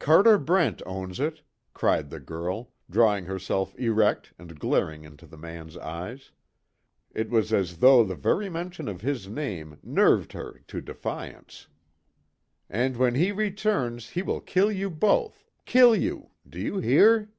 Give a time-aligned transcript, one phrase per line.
[0.00, 1.42] "Carter Brent owns it,"
[1.72, 6.32] cried the girl, drawing herself erect and glaring into the man's eyes.
[7.14, 11.68] It was as though the very mention of his name, nerved her to defiance.
[12.68, 16.30] "And when he returns, he will kill you both kill you!
[16.48, 17.30] Do you hear?"